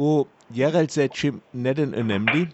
Bu 0.00 0.28
yerel 0.54 0.86
seçim 0.86 1.40
neden 1.54 1.92
önemli? 1.92 2.48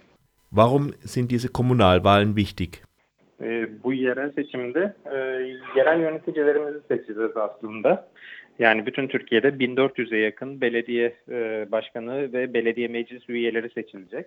Warum 0.51 0.93
sind 1.05 1.31
diese 1.31 1.49
Kommunalwahlen 1.49 2.35
wichtig? 2.35 2.69
E, 3.41 3.69
bu 3.85 3.93
yerel 3.93 4.33
seçimde 4.33 4.95
e, 5.05 5.17
yerel 5.77 6.01
yöneticilerimizi 6.01 6.79
seçeceğiz 6.89 7.37
aslında. 7.37 8.09
Yani 8.59 8.87
bütün 8.87 9.09
Türkiye'de 9.09 9.49
1400'e 9.49 10.19
yakın 10.19 10.61
belediye 10.61 11.17
e, 11.31 11.67
başkanı 11.73 12.33
ve 12.33 12.55
belediye 12.55 12.89
meclis 12.89 13.29
üyeleri 13.29 13.71
seçilecek. 13.71 14.27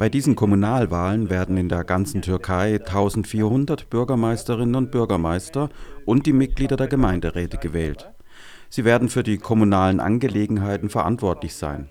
Bei 0.00 0.12
diesen 0.12 0.34
Kommunalwahlen 0.34 1.20
werden 1.20 1.56
in 1.56 1.70
der 1.70 1.84
ganzen 1.84 2.20
Türkei 2.20 2.78
1400 2.78 3.92
Bürgermeisterinnen 3.92 4.74
und 4.74 4.94
Bürgermeister 4.94 5.68
und 6.06 6.26
die 6.26 6.32
Mitglieder 6.32 6.78
der 6.78 6.86
Gemeinderäte 6.86 7.58
gewählt. 7.58 8.15
Sie 8.68 8.84
werden 8.84 9.08
für 9.08 9.22
die 9.22 9.38
kommunalen 9.38 10.00
Angelegenheiten 10.00 10.88
verantwortlich 10.90 11.54
sein. 11.54 11.88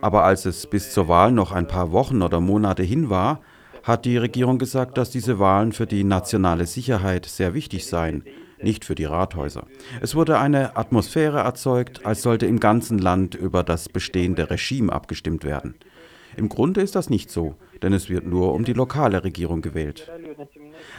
Aber 0.00 0.24
als 0.24 0.44
es 0.44 0.66
bis 0.66 0.92
zur 0.92 1.08
Wahl 1.08 1.32
noch 1.32 1.52
ein 1.52 1.66
paar 1.66 1.92
Wochen 1.92 2.22
oder 2.22 2.40
Monate 2.40 2.82
hin 2.82 3.10
war, 3.10 3.40
hat 3.82 4.04
die 4.04 4.16
Regierung 4.16 4.58
gesagt, 4.58 4.98
dass 4.98 5.10
diese 5.10 5.38
Wahlen 5.38 5.72
für 5.72 5.86
die 5.86 6.04
nationale 6.04 6.66
Sicherheit 6.66 7.26
sehr 7.26 7.54
wichtig 7.54 7.86
seien, 7.86 8.22
nicht 8.60 8.84
für 8.84 8.94
die 8.94 9.04
Rathäuser. 9.04 9.66
Es 10.00 10.14
wurde 10.14 10.38
eine 10.38 10.76
Atmosphäre 10.76 11.38
erzeugt, 11.38 12.04
als 12.04 12.22
sollte 12.22 12.46
im 12.46 12.60
ganzen 12.60 12.98
Land 12.98 13.34
über 13.34 13.62
das 13.62 13.88
bestehende 13.88 14.50
Regime 14.50 14.92
abgestimmt 14.92 15.44
werden. 15.44 15.74
Im 16.36 16.48
Grunde 16.48 16.82
ist 16.82 16.94
das 16.94 17.10
nicht 17.10 17.30
so, 17.30 17.56
denn 17.82 17.92
es 17.92 18.08
wird 18.08 18.26
nur 18.26 18.54
um 18.54 18.64
die 18.64 18.72
lokale 18.72 19.24
Regierung 19.24 19.60
gewählt. 19.60 20.10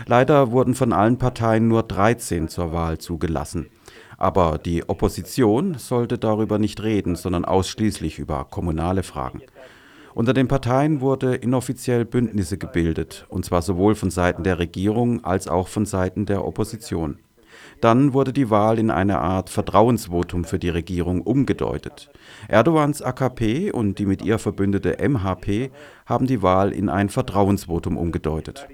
Leider 0.06 0.52
wurden 0.52 0.76
von 0.76 0.92
allen 0.92 1.18
Parteien 1.18 1.68
nur 1.68 1.84
13 1.84 2.50
zur 2.50 2.74
Wahl 2.74 2.98
zugelassen. 2.98 3.70
Aber 4.20 4.58
die 4.58 4.88
Opposition 4.88 5.76
sollte 5.76 6.18
darüber 6.18 6.60
nicht 6.60 6.84
reden, 6.84 7.16
sondern 7.16 7.46
ausschließlich 7.46 8.20
über 8.20 8.44
kommunale 8.44 9.02
Fragen. 9.02 9.42
Unter 10.14 10.34
den 10.34 10.50
Parteien 10.50 11.00
wurde 11.00 11.36
inoffiziell 11.36 12.04
Bündnisse 12.04 12.58
gebildet, 12.58 13.26
und 13.30 13.46
zwar 13.46 13.62
sowohl 13.62 13.96
von 13.96 14.12
Seiten 14.12 14.44
der 14.44 14.60
Regierung 14.60 15.24
als 15.24 15.48
auch 15.48 15.70
von 15.70 15.86
Seiten 15.86 16.26
der 16.26 16.46
Opposition. 16.46 17.20
Dann 17.80 18.12
wurde 18.12 18.34
die 18.34 18.50
Wahl 18.50 18.78
in 18.78 18.92
eine 18.92 19.20
Art 19.20 19.50
Vertrauensvotum 19.50 20.44
für 20.44 20.60
die 20.60 20.68
Regierung 20.68 21.22
umgedeutet. 21.22 22.12
Erdogans 22.50 23.02
AKP 23.02 23.72
und 23.72 24.00
die 24.00 24.06
mit 24.06 24.22
ihr 24.22 24.38
verbündete 24.38 24.98
MHP 25.00 25.72
haben 26.06 26.28
die 26.28 26.42
Wahl 26.42 26.74
in 26.74 26.90
ein 26.90 27.08
Vertrauensvotum 27.08 27.96
umgedeutet. 27.96 28.68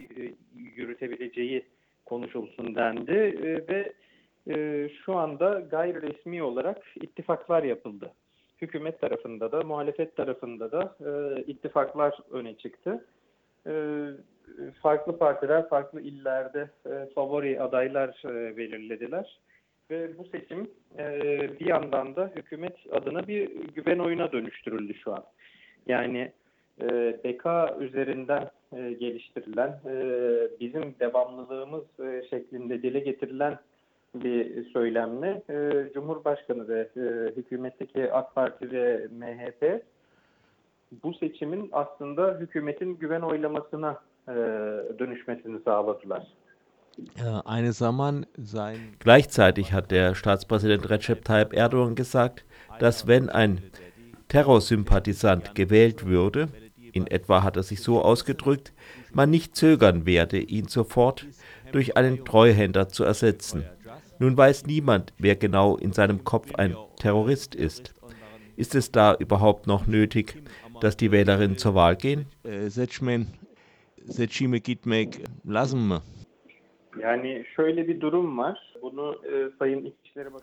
E, 4.49 4.89
şu 5.05 5.15
anda 5.15 5.59
gayri 5.59 6.01
resmi 6.01 6.43
olarak 6.43 6.83
ittifaklar 7.01 7.63
yapıldı. 7.63 8.11
Hükümet 8.61 9.01
tarafında 9.01 9.51
da 9.51 9.61
muhalefet 9.61 10.15
tarafında 10.15 10.71
da 10.71 10.95
e, 11.05 11.41
ittifaklar 11.41 12.19
öne 12.31 12.57
çıktı. 12.57 13.05
E, 13.67 13.73
farklı 14.81 15.17
partiler 15.17 15.69
farklı 15.69 16.01
illerde 16.01 16.69
e, 16.85 17.13
favori 17.15 17.61
adaylar 17.61 18.21
e, 18.25 18.57
belirlediler. 18.57 19.39
Ve 19.91 20.17
bu 20.17 20.25
seçim 20.25 20.71
e, 20.97 21.19
bir 21.59 21.65
yandan 21.65 22.15
da 22.15 22.31
hükümet 22.35 22.75
adına 22.91 23.27
bir 23.27 23.49
güven 23.75 23.99
oyuna 23.99 24.31
dönüştürüldü 24.31 24.93
şu 24.93 25.13
an. 25.13 25.23
Yani 25.87 26.31
e, 26.81 26.87
BK 27.23 27.45
üzerinden 27.81 28.49
e, 28.77 28.93
geliştirilen, 28.93 29.79
e, 29.85 29.95
bizim 30.59 30.95
devamlılığımız 30.99 31.99
e, 31.99 32.23
şeklinde 32.29 32.81
dile 32.81 32.99
getirilen 32.99 33.59
bir 34.23 34.65
söylemle 34.69 35.43
e, 35.49 35.89
Cumhurbaşkanı 35.93 36.67
ve 36.67 36.89
e, 36.97 37.35
hükümetteki 37.35 38.13
AK 38.13 38.35
Parti 38.35 38.71
ve 38.71 39.07
MHP 39.11 39.83
bu 41.03 41.13
seçimin 41.13 41.69
aslında 41.71 42.37
hükümetin 42.39 42.97
güven 42.97 43.21
oylamasına 43.21 43.99
e, 44.27 44.33
dönüşmesini 44.99 45.59
sağladılar. 45.65 46.27
Eine 47.45 47.71
Zaman 47.71 48.25
sein 48.45 48.77
Gleichzeitig 48.99 49.73
hat 49.73 49.91
der 49.91 50.13
Staatspräsident 50.13 50.89
Recep 50.89 51.25
Tayyip 51.25 51.53
Erdogan 51.53 51.95
gesagt, 51.95 52.45
dass 52.79 53.07
wenn 53.07 53.27
ein 53.29 53.59
Terrorsympathisant 54.29 55.55
gewählt 55.55 56.05
würde, 56.05 56.47
in 56.93 57.07
etwa 57.07 57.43
hat 57.43 57.57
er 57.57 57.63
sich 57.63 57.81
so 57.81 58.01
ausgedrückt, 58.01 58.71
man 59.13 59.29
nicht 59.29 59.55
zögern 59.55 60.05
werde, 60.05 60.37
ihn 60.39 60.67
sofort 60.67 61.25
durch 61.71 61.97
einen 61.97 62.23
Treuhänder 62.23 62.87
zu 62.87 63.03
ersetzen. 63.03 63.65
Nun 64.19 64.37
weiß 64.37 64.65
niemand, 64.65 65.13
wer 65.17 65.35
genau 65.35 65.77
in 65.77 65.93
seinem 65.93 66.23
Kopf 66.23 66.55
ein 66.55 66.75
Terrorist 66.99 67.55
ist. 67.55 67.93
Ist 68.55 68.75
es 68.75 68.91
da 68.91 69.15
überhaupt 69.15 69.67
noch 69.67 69.87
nötig, 69.87 70.41
dass 70.81 70.95
die 70.97 71.11
Wählerinnen 71.11 71.57
zur 71.57 71.75
Wahl 71.75 71.95
gehen? 71.95 72.25
seçime 74.07 74.57
gitmek 74.57 75.21
lazım 75.45 75.79
mı? 75.79 76.01
Bunu 78.81 79.15
e, 79.25 79.49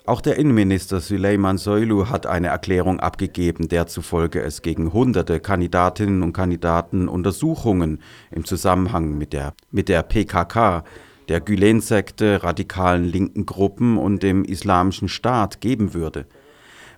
Auch 0.06 0.21
der 0.21 0.37
Innenminister 0.37 1.00
Süleyman 1.00 1.56
Soylu 1.56 2.10
hat 2.10 2.27
eine 2.27 2.49
Erklärung 2.49 3.00
abgegeben, 3.00 3.69
der 3.69 3.87
zufolge 3.87 4.43
es 4.43 4.62
gegen 4.62 4.93
hunderte 4.93 5.41
Kandidatinnen 5.41 6.22
und 6.22 6.33
Kandidaten 6.33 7.09
Untersuchungen 7.09 8.00
im 8.31 8.44
Zusammenhang 8.44 9.16
mit 9.16 9.33
der, 9.33 9.54
mit 9.71 9.89
der 9.89 10.03
PKK, 10.03 10.84
der 11.32 11.41
Gülen-Sekte, 11.41 12.44
radikalen 12.44 13.04
linken 13.04 13.47
Gruppen 13.47 13.97
und 13.97 14.22
dem 14.22 14.44
Islamischen 14.44 15.09
Staat 15.09 15.62
geben 15.62 15.94
würde. 15.94 16.26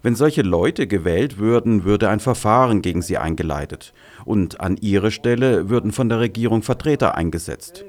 Wenn 0.03 0.17
solche 0.17 0.43
Leute 0.43 0.89
gewählt 0.89 1.39
würden, 1.39 1.84
würde 1.84 2.09
ein 2.09 2.19
Verfahren 2.19 2.83
gegen 2.83 3.00
sie 3.00 3.17
eingeleitet 3.17 3.94
und 4.25 4.59
an 4.61 4.77
ihre 4.81 5.12
Stelle 5.12 5.71
würden 5.71 5.93
von 5.93 6.09
der 6.09 6.19
Regierung 6.19 6.62
Vertreter 6.62 7.15
eingesetzt. 7.15 7.84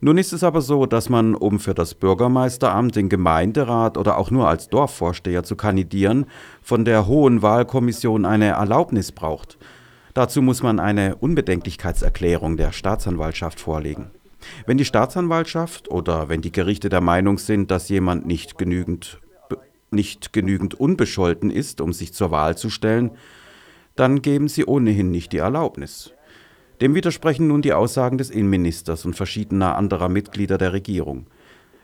Nun 0.00 0.18
ist 0.18 0.32
es 0.32 0.42
aber 0.42 0.60
so, 0.60 0.86
dass 0.86 1.08
man, 1.08 1.36
um 1.36 1.60
für 1.60 1.72
das 1.74 1.94
Bürgermeisteramt, 1.94 2.96
den 2.96 3.08
Gemeinderat 3.08 3.96
oder 3.96 4.18
auch 4.18 4.32
nur 4.32 4.48
als 4.48 4.70
Dorfvorsteher 4.70 5.44
zu 5.44 5.54
kandidieren, 5.54 6.26
von 6.62 6.84
der 6.84 7.06
Hohen 7.06 7.42
Wahlkommission 7.42 8.24
eine 8.24 8.46
Erlaubnis 8.46 9.12
braucht. 9.12 9.56
Dazu 10.14 10.42
muss 10.42 10.64
man 10.64 10.80
eine 10.80 11.14
Unbedenklichkeitserklärung 11.14 12.56
der 12.56 12.72
Staatsanwaltschaft 12.72 13.60
vorlegen. 13.60 14.10
Wenn 14.66 14.78
die 14.78 14.84
Staatsanwaltschaft 14.84 15.90
oder 15.90 16.28
wenn 16.28 16.42
die 16.42 16.52
Gerichte 16.52 16.88
der 16.88 17.00
Meinung 17.00 17.38
sind, 17.38 17.70
dass 17.70 17.88
jemand 17.88 18.26
nicht 18.26 18.58
genügend, 18.58 19.20
nicht 19.90 20.32
genügend 20.32 20.74
unbescholten 20.74 21.50
ist, 21.50 21.80
um 21.80 21.92
sich 21.92 22.12
zur 22.12 22.30
Wahl 22.30 22.56
zu 22.56 22.70
stellen, 22.70 23.12
dann 23.96 24.22
geben 24.22 24.48
sie 24.48 24.64
ohnehin 24.64 25.10
nicht 25.10 25.32
die 25.32 25.38
Erlaubnis. 25.38 26.12
Dem 26.80 26.94
widersprechen 26.94 27.46
nun 27.46 27.60
die 27.60 27.74
Aussagen 27.74 28.16
des 28.16 28.30
Innenministers 28.30 29.04
und 29.04 29.14
verschiedener 29.14 29.76
anderer 29.76 30.08
Mitglieder 30.08 30.56
der 30.56 30.72
Regierung. 30.72 31.26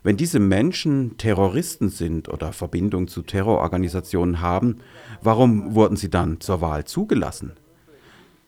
Wenn 0.02 0.16
diese 0.16 0.38
Menschen 0.38 1.18
Terroristen 1.18 1.88
sind 1.88 2.28
oder 2.28 2.52
Verbindung 2.52 3.08
zu 3.08 3.22
Terrororganisationen 3.22 4.40
haben, 4.40 4.78
warum 5.20 5.74
wurden 5.74 5.96
sie 5.96 6.08
dann 6.08 6.40
zur 6.40 6.60
Wahl 6.60 6.84
zugelassen? 6.84 7.52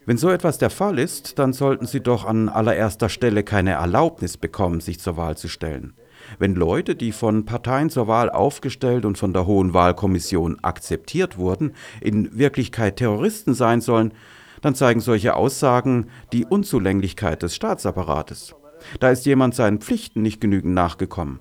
Wenn 0.09 0.17
so 0.17 0.31
etwas 0.31 0.57
der 0.57 0.71
Fall 0.71 0.99
ist, 0.99 1.39
dann 1.39 1.53
sollten 1.53 1.85
sie 1.85 2.01
doch 2.01 2.25
an 2.25 2.49
allererster 2.49 3.11
Stelle 3.11 3.43
keine 3.43 3.73
Erlaubnis 3.73 4.39
bekommen, 4.39 4.81
sich 4.81 4.99
zur 5.01 5.19
Wahl 5.19 5.37
zu 5.37 5.49
stellen. 5.49 5.93
Wenn 6.39 6.55
Leute, 6.55 6.97
die 6.97 7.13
von 7.13 7.45
Parteien 7.45 7.91
zur 7.91 8.09
Wahl 8.09 8.31
aufgestellt 8.31 9.05
und 9.05 9.19
von 9.19 9.35
der 9.35 9.45
Hohen 9.45 9.75
Wahlkommission 9.75 10.61
akzeptiert 10.63 11.37
wurden, 11.37 11.75
in 12.01 12.39
Wirklichkeit 12.39 12.97
Terroristen 12.97 13.53
sein 13.53 13.83
sollen, 13.83 14.15
dann 14.63 14.75
zeigen 14.75 15.01
solche 15.01 15.35
Aussagen 15.35 16.07
die 16.33 16.47
Unzulänglichkeit 16.47 17.43
des 17.43 17.55
Staatsapparates. 17.55 18.55
Da 19.01 19.11
ist 19.11 19.27
jemand 19.27 19.57
seinen 19.57 19.79
Pflichten 19.79 20.23
nicht 20.23 20.41
genügend 20.41 20.73
nachgekommen. 20.73 21.41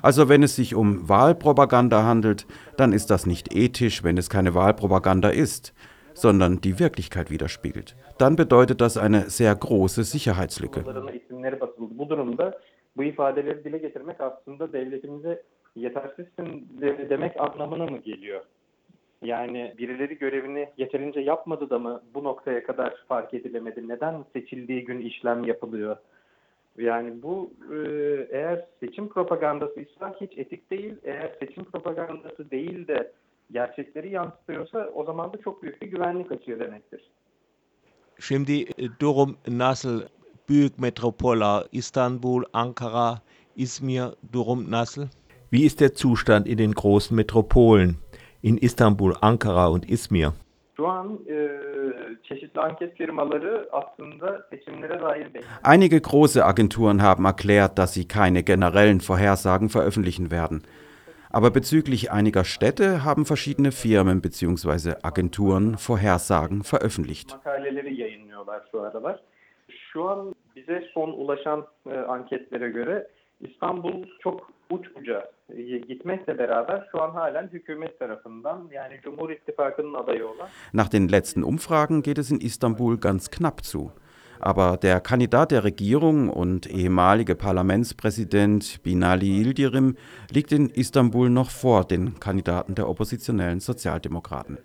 Also 0.00 0.30
wenn 0.30 0.42
es 0.42 0.56
sich 0.56 0.74
um 0.74 1.10
Wahlpropaganda 1.10 2.04
handelt, 2.04 2.46
dann 2.78 2.94
ist 2.94 3.10
das 3.10 3.26
nicht 3.26 3.54
ethisch, 3.54 4.02
wenn 4.02 4.16
es 4.16 4.30
keine 4.30 4.54
Wahlpropaganda 4.54 5.28
ist, 5.28 5.74
sondern 6.18 6.60
die 6.62 6.78
Wirklichkeit 6.78 7.30
widerspiegelt. 7.30 7.94
Dann 8.18 8.36
bedeutet 8.36 8.80
das 8.80 8.96
eine 8.96 9.20
sehr 9.30 9.54
große 9.54 10.04
Sicherheitslücke. 10.04 10.80
Bu 11.78 12.08
durumda 12.08 12.58
bu 12.96 13.04
ifadeleri 13.04 13.64
dile 13.64 13.78
getirmek 13.78 14.20
aslında 14.20 14.72
devletimize 14.72 15.42
yetersizsin 15.76 16.68
de- 16.80 17.10
demek 17.10 17.40
anlamına 17.40 17.86
mı 17.86 17.98
geliyor? 17.98 18.40
Yani 19.22 19.74
birileri 19.78 20.18
görevini 20.18 20.68
yeterince 20.76 21.20
yapmadı 21.20 21.70
da 21.70 21.78
mı 21.78 22.02
bu 22.14 22.24
noktaya 22.24 22.62
kadar 22.64 22.94
fark 23.08 23.34
edilemedi? 23.34 23.88
Neden 23.88 24.24
seçildiği 24.32 24.84
gün 24.84 25.00
işlem 25.00 25.44
yapılıyor? 25.44 25.96
Yani 26.78 27.22
bu 27.22 27.50
e, 27.72 27.76
eğer 28.30 28.64
seçim 28.80 29.08
propagandasıysa 29.08 30.14
hiç 30.20 30.38
etik 30.38 30.70
değil. 30.70 30.94
Eğer 31.04 31.30
seçim 31.40 31.64
propagandası 31.64 32.50
değil 32.50 32.88
de 32.88 33.12
gerçekleri 33.50 34.10
yansıtıyorsa 34.10 34.90
o 34.94 35.04
zaman 35.04 35.32
da 35.32 35.36
çok 35.36 35.62
büyük 35.62 35.82
bir 35.82 35.86
güvenlik 35.86 36.32
açığı 36.32 36.60
demektir. 36.60 37.10
Şimdi 38.20 38.62
e, 38.62 38.88
durum 39.00 39.36
nasıl 39.48 40.02
büyük 40.48 40.78
metropolar 40.78 41.66
İstanbul, 41.72 42.42
Ankara, 42.52 43.18
İzmir, 43.56 44.04
durum 44.32 44.70
nasıl? 44.70 45.06
Wie 45.50 45.66
ist 45.66 45.80
der 45.80 45.90
Zustand 45.94 46.46
in 46.46 46.58
den 46.58 46.72
großen 46.72 47.16
Metropolen? 47.16 47.94
in 48.42 48.56
Istanbul, 48.58 49.14
Ankara 49.20 49.70
und 49.70 49.88
Izmir. 49.88 50.32
E, 50.78 51.48
Einige 55.62 56.00
große 56.00 56.44
Agenturen 56.44 57.02
haben 57.02 57.24
erklärt, 57.24 57.78
dass 57.78 57.94
sie 57.94 58.06
keine 58.06 58.42
generellen 58.44 59.00
Vorhersagen 59.00 59.68
veröffentlichen 59.68 60.30
werden. 60.30 60.62
Aber 61.30 61.50
bezüglich 61.50 62.10
einiger 62.10 62.44
Städte 62.44 63.04
haben 63.04 63.26
verschiedene 63.26 63.72
Firmen 63.72 64.20
bzw. 64.22 64.94
Agenturen 65.02 65.76
Vorhersagen 65.76 66.62
veröffentlicht. 66.62 67.36
e, 71.86 71.98
anketlere 71.98 72.70
göre 72.70 73.08
İstanbul 73.40 74.04
çok 74.20 74.50
uç 74.70 74.86
uca 75.00 75.30
e, 75.56 75.62
gitmekle 75.62 76.38
beraber 76.38 76.88
şu 76.92 77.02
an 77.02 77.10
halen 77.10 77.48
hükümet 77.52 77.98
tarafından 77.98 78.68
yani 78.72 79.00
Cumhur 79.02 79.30
İttifakı'nın 79.30 79.94
adayı 79.94 80.28
olan 80.28 80.48
Nach 80.74 80.92
den 80.92 81.12
letzten 81.12 81.42
Umfragen 81.42 82.02
geht 82.02 82.18
es 82.18 82.30
in 82.30 82.40
Istanbul 82.40 82.96
ganz 83.00 83.28
knapp 83.28 83.64
zu. 83.64 83.92
Aber 84.40 84.76
der 84.76 85.00
Kandidat 85.00 85.50
der 85.50 85.64
Regierung 85.64 86.30
und 86.30 86.66
ehemalige 86.66 87.34
Parlamentspräsident 87.34 88.82
Binali 88.82 89.38
Yildirim 89.38 89.96
liegt 90.30 90.52
in 90.52 90.70
Istanbul 90.70 91.28
noch 91.30 91.50
vor 91.50 91.84
den 91.84 92.20
Kandidaten 92.20 92.74
der 92.74 92.88
oppositionellen 92.88 93.60
Sozialdemokraten. 93.60 94.58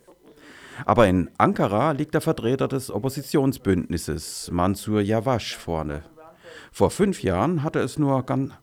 Aber 0.85 1.07
in 1.07 1.29
Ankara 1.37 1.91
liegt 1.91 2.13
der 2.13 2.21
Vertreter 2.21 2.67
des 2.67 2.91
Oppositionsbündnisses 2.91 4.49
Mansur 4.51 5.01
Yavaş 5.01 5.55
vorne. 5.55 6.03
Vor 6.71 6.89
fünf 6.89 7.23
Jahren 7.23 7.63
hatte 7.63 7.79
es 7.79 7.97
nur 7.97 8.23
ganz 8.23 8.53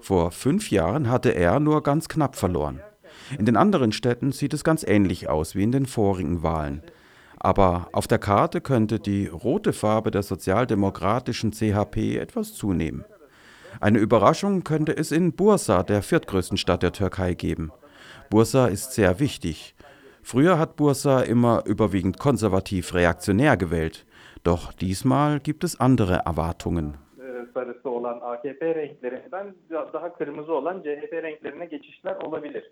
vor 0.00 0.32
fünf 0.32 0.70
Jahren 0.70 1.08
hatte 1.08 1.34
er 1.34 1.60
nur 1.60 1.82
ganz 1.82 2.08
knapp 2.08 2.34
verloren. 2.34 2.80
In 3.38 3.46
den 3.46 3.56
anderen 3.56 3.92
Städten 3.92 4.32
sieht 4.32 4.54
es 4.54 4.64
ganz 4.64 4.82
ähnlich 4.82 5.28
aus 5.28 5.54
wie 5.54 5.62
in 5.62 5.72
den 5.72 5.86
vorigen 5.86 6.42
Wahlen. 6.42 6.82
Aber 7.38 7.88
auf 7.92 8.06
der 8.06 8.18
Karte 8.18 8.60
könnte 8.60 8.98
die 8.98 9.26
rote 9.26 9.72
Farbe 9.72 10.10
der 10.10 10.22
sozialdemokratischen 10.22 11.52
CHP 11.52 12.16
etwas 12.16 12.54
zunehmen. 12.54 13.04
Eine 13.80 13.98
Überraschung 13.98 14.64
könnte 14.64 14.96
es 14.96 15.12
in 15.12 15.32
Bursa, 15.32 15.82
der 15.82 16.02
viertgrößten 16.02 16.56
Stadt 16.56 16.82
der 16.82 16.92
Türkei, 16.92 17.34
geben. 17.34 17.72
Bursa 18.30 18.68
ist 18.68 18.92
sehr 18.92 19.20
wichtig. 19.20 19.74
Früher 20.22 20.58
hat 20.58 20.76
Bursa 20.76 21.20
immer 21.20 21.62
überwiegend 21.66 22.18
konservativ-reaktionär 22.18 23.56
gewählt. 23.56 24.06
Doch 24.42 24.72
diesmal 24.72 25.40
gibt 25.40 25.62
es 25.64 25.78
andere 25.78 26.22
Erwartungen. 26.24 26.96
sarısı 27.56 27.90
olan 27.90 28.20
AKP 28.22 28.74
renklerinden 28.74 29.54
daha 29.70 30.12
kırmızı 30.12 30.52
olan 30.52 30.82
CHP 30.82 31.12
renklerine 31.12 31.66
geçişler 31.66 32.16
olabilir. 32.16 32.70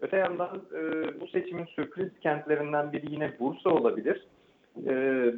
Öte 0.00 0.16
yandan 0.16 0.62
e, 0.74 0.80
bu 1.20 1.28
seçimin 1.28 1.64
sürpriz 1.64 2.08
kentlerinden 2.20 2.92
biri 2.92 3.12
yine 3.12 3.38
Bursa 3.40 3.70
olabilir. 3.70 4.26
E, 4.86 4.92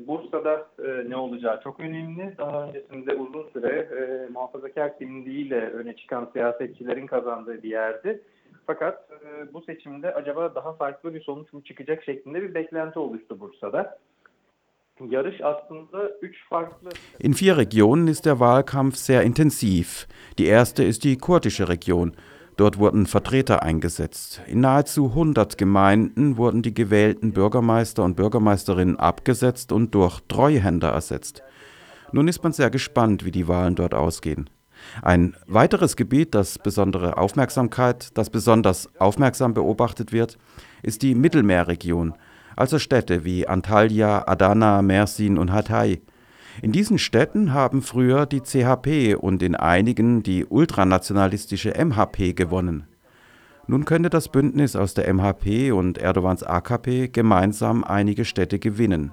Bursa'da 0.07 0.69
e, 0.85 1.11
ne 1.11 1.17
olacağı 1.17 1.61
çok 1.63 1.81
önemli. 1.81 2.35
Daha 2.39 2.69
öncesinde 2.69 3.15
uzun 3.15 3.49
süre 3.53 3.77
e, 3.77 4.33
muhafazakar 4.33 4.99
kimliğiyle 4.99 5.61
öne 5.61 5.97
çıkan 5.97 6.31
siyasetçilerin 6.33 7.07
kazandığı 7.07 7.63
bir 7.63 7.71
yerdi. 7.71 8.23
Fakat 8.67 9.11
e, 9.11 9.55
bu 9.55 9.63
seçimde 9.63 10.15
acaba 10.15 10.55
daha 10.55 10.73
farklı 10.73 11.15
bir 11.15 11.21
sonuç 11.21 11.53
mu 11.53 11.65
çıkacak 11.65 12.05
şeklinde 12.05 12.43
bir 12.43 12.55
beklenti 12.55 12.99
oluştu 12.99 13.41
Bursa'da. 13.41 13.99
In 15.01 15.11
vier 17.35 17.57
Regionen 17.57 18.07
ist 18.09 18.27
der 18.27 18.33
Wahlkampf 18.33 18.97
sehr 18.97 19.23
intensiv. 19.23 20.07
Die 20.39 20.49
erste 20.49 20.85
ist 20.85 21.05
die 21.05 21.19
kurdische 21.19 21.69
Region. 21.69 22.15
Dort 22.59 22.77
wurden 22.77 23.07
Vertreter 23.07 23.63
eingesetzt. 23.63 24.43
In 24.49 24.61
nahezu 24.61 25.11
100 25.11 25.57
Gemeinden 25.57 26.37
wurden 26.37 26.61
die 26.61 26.75
gewählten 26.75 27.33
Bürgermeister 27.33 28.03
und 28.03 28.17
Bürgermeisterinnen 28.17 28.97
abgesetzt 28.97 29.71
und 29.71 29.95
durch 29.95 30.21
Treuhänder 30.27 30.89
ersetzt. 30.89 31.45
Nun 32.11 32.27
ist 32.27 32.43
man 32.43 32.53
sehr 32.53 32.71
gespannt, 32.71 33.25
wie 33.25 33.31
die 33.31 33.47
Wahlen 33.47 33.77
dort 33.77 33.95
ausgehen. 33.95 34.51
Ein 35.03 35.37
weiteres 35.47 35.95
Gebiet, 35.95 36.35
das 36.35 36.59
besondere 36.59 37.17
Aufmerksamkeit, 37.17 38.19
das 38.19 38.29
besonders 38.29 38.89
aufmerksam 38.99 39.55
beobachtet 39.55 40.13
wird, 40.13 40.37
ist 40.83 41.03
die 41.03 41.15
Mittelmeerregion, 41.15 42.15
also 42.57 42.81
Städte 42.81 43.25
wie 43.25 43.47
Antalya, 43.47 44.27
Adana, 44.27 44.83
Mersin 44.83 45.39
und 45.39 45.53
Hatay. 45.53 46.03
In 46.61 46.73
diesen 46.73 46.99
Städten 46.99 47.53
haben 47.53 47.83
früher 47.83 48.27
die 48.27 48.41
CHP 48.41 49.15
und 49.15 49.43
in 49.43 49.55
einigen 49.55 50.23
die 50.25 50.45
ultranationalistische 50.45 51.73
MHP 51.73 52.35
gewonnen. 52.35 52.89
Nun 53.69 53.85
könnte 53.85 54.11
das 54.11 54.29
Bündnis 54.29 54.75
aus 54.75 54.95
der 54.95 55.13
MHP 55.13 55.73
und 55.73 55.99
Erdogans 55.99 56.43
AKP 56.43 57.09
gemeinsam 57.09 57.85
einige 57.85 58.25
Städte 58.25 58.59
gewinnen. 58.59 59.13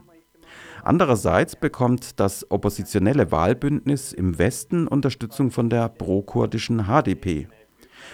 Andererseits 0.83 1.55
bekommt 1.55 2.19
das 2.19 2.49
oppositionelle 2.49 3.31
Wahlbündnis 3.31 4.13
im 4.13 4.37
Westen 4.39 4.87
Unterstützung 4.87 5.51
von 5.51 5.69
der 5.69 5.89
prokurdischen 5.89 6.85
HDP. 6.85 7.47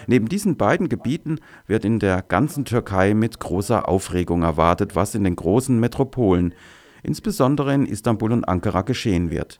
Neben 0.06 0.28
diesen 0.28 0.56
beiden 0.56 0.88
Gebieten 0.88 1.38
wird 1.66 1.84
in 1.84 1.98
der 1.98 2.22
ganzen 2.22 2.64
Türkei 2.64 3.14
mit 3.14 3.40
großer 3.40 3.88
Aufregung 3.88 4.42
erwartet, 4.42 4.96
was 4.96 5.14
in 5.14 5.24
den 5.24 5.36
großen 5.36 5.78
Metropolen, 5.78 6.54
insbesondere 7.02 7.74
in 7.74 7.86
Istanbul 7.86 8.32
und 8.32 8.44
Ankara, 8.44 8.82
geschehen 8.82 9.30
wird. 9.30 9.58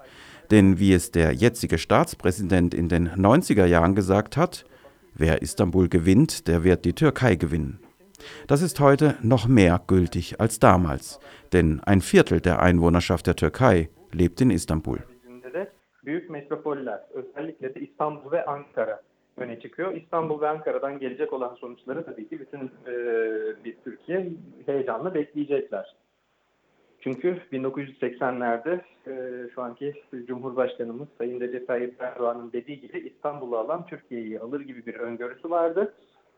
Denn 0.50 0.78
wie 0.78 0.92
es 0.92 1.10
der 1.10 1.32
jetzige 1.32 1.78
Staatspräsident 1.78 2.74
in 2.74 2.88
den 2.88 3.08
90er 3.08 3.66
Jahren 3.66 3.94
gesagt 3.94 4.36
hat, 4.36 4.64
wer 5.14 5.42
Istanbul 5.42 5.88
gewinnt, 5.88 6.48
der 6.48 6.64
wird 6.64 6.84
die 6.84 6.94
Türkei 6.94 7.36
gewinnen. 7.36 7.80
Das 8.46 8.62
ist 8.62 8.78
heute 8.80 9.16
noch 9.22 9.48
mehr 9.48 9.80
gültig 9.86 10.40
als 10.40 10.58
damals, 10.60 11.18
denn 11.52 11.80
ein 11.80 12.00
Viertel 12.00 12.40
der 12.40 12.62
Einwohnerschaft 12.62 13.26
der 13.26 13.36
Türkei 13.36 13.88
lebt 14.12 14.40
in 14.40 14.50
Istanbul. 14.50 15.00
Çünkü 27.02 27.38
1980'lerde 27.52 28.80
e, 29.06 29.48
şu 29.54 29.62
anki 29.62 29.94
Cumhurbaşkanımız 30.26 31.08
Sayın 31.18 31.40
Recep 31.40 31.66
Tayyip 31.66 32.02
Erdoğan'ın 32.02 32.52
dediği 32.52 32.80
gibi 32.80 32.98
İstanbul'u 32.98 33.58
alan 33.58 33.86
Türkiye'yi 33.86 34.40
alır 34.40 34.60
gibi 34.60 34.86
bir 34.86 34.94
öngörüsü 34.94 35.50
vardı. 35.50 35.94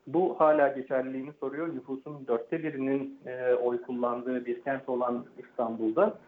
Bu 0.06 0.40
hala 0.40 0.68
geçerliliğini 0.68 1.32
soruyor. 1.40 1.74
Nüfusun 1.74 2.26
dörtte 2.26 2.62
birinin 2.62 3.18
e, 3.26 3.54
oy 3.54 3.82
kullandığı 3.82 4.46
bir 4.46 4.62
kent 4.62 4.88
olan 4.88 5.24
İstanbul'da 5.38 6.18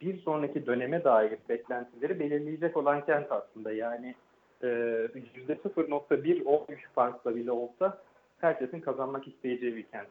bir 0.00 0.18
sonraki 0.18 0.66
döneme 0.66 1.04
dair 1.04 1.38
beklentileri 1.48 2.20
belirleyecek 2.20 2.76
olan 2.76 3.06
kent 3.06 3.32
aslında. 3.32 3.72
Yani 3.72 4.14
e, 4.62 4.66
%0.1 4.66 6.44
oy 6.44 6.76
farkla 6.94 7.36
bile 7.36 7.52
olsa 7.52 7.98
herkesin 8.40 8.80
kazanmak 8.80 9.28
isteyeceği 9.28 9.76
bir 9.76 9.82
kent. 9.82 10.08